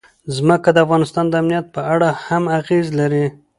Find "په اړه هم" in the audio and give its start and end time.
1.75-2.43